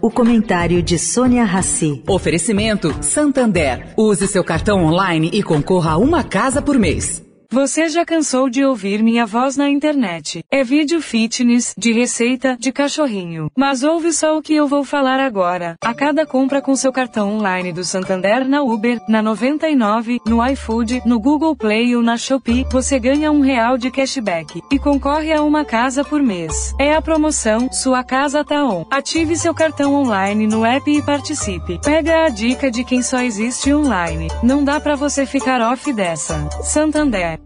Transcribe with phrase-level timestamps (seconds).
[0.00, 2.02] O comentário de Sônia Rassi.
[2.08, 3.94] Oferecimento Santander.
[3.96, 7.22] Use seu cartão online e concorra a uma casa por mês.
[7.52, 10.42] Você já cansou de ouvir minha voz na internet?
[10.50, 13.50] É vídeo fitness, de receita, de cachorrinho.
[13.54, 15.76] Mas ouve só o que eu vou falar agora.
[15.84, 21.02] A cada compra com seu cartão online do Santander na Uber, na 99, no iFood,
[21.04, 25.42] no Google Play ou na Shopee, você ganha um real de cashback e concorre a
[25.42, 26.74] uma casa por mês.
[26.80, 28.86] É a promoção Sua Casa Tá On.
[28.90, 31.78] Ative seu cartão online no app e participe.
[31.84, 34.28] Pega a dica de quem só existe online.
[34.42, 36.48] Não dá para você ficar off dessa.
[36.62, 37.41] Santander.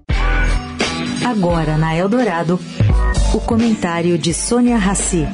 [1.26, 2.56] Agora na Eldorado,
[3.34, 5.26] o comentário de Sônia Rassi.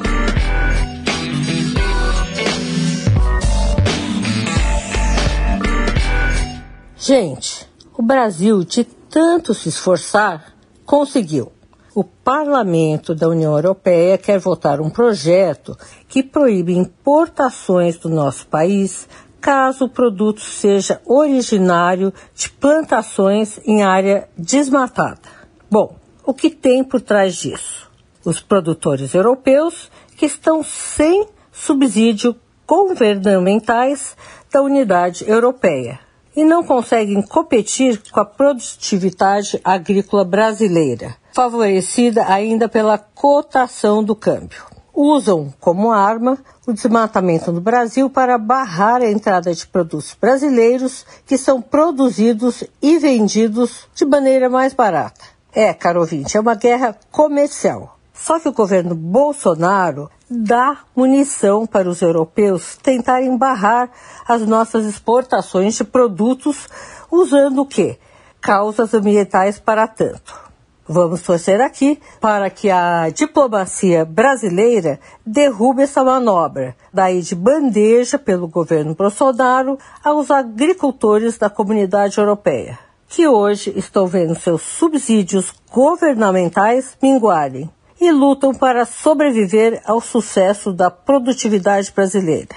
[6.97, 11.51] Gente, o Brasil, de tanto se esforçar, conseguiu.
[11.93, 19.07] O Parlamento da União Europeia quer votar um projeto que proíbe importações do nosso país
[19.39, 25.42] caso o produto seja originário de plantações em área desmatada.
[25.73, 27.89] Bom, o que tem por trás disso?
[28.23, 32.35] Os produtores europeus que estão sem subsídio
[32.67, 34.15] governamentais
[34.51, 35.99] da unidade europeia
[36.35, 44.63] e não conseguem competir com a produtividade agrícola brasileira, favorecida ainda pela cotação do câmbio
[44.93, 46.37] usam como arma
[46.67, 52.99] o desmatamento no Brasil para barrar a entrada de produtos brasileiros que são produzidos e
[52.99, 55.32] vendidos de maneira mais barata.
[55.55, 57.99] É, caro ouvinte, é uma guerra comercial.
[58.11, 63.89] Só que o governo Bolsonaro dá munição para os europeus tentarem barrar
[64.27, 66.67] as nossas exportações de produtos
[67.11, 67.99] usando o quê?
[68.41, 70.41] Causas ambientais para tanto.
[70.87, 78.47] Vamos torcer aqui para que a diplomacia brasileira derrube essa manobra, daí de bandeja pelo
[78.47, 87.69] governo Bolsonaro aos agricultores da comunidade europeia, que hoje estão vendo seus subsídios governamentais minguarem
[87.99, 92.55] e lutam para sobreviver ao sucesso da produtividade brasileira.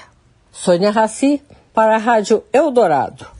[0.51, 1.43] Sônia Raci,
[1.73, 3.36] para a Rádio Eldorado.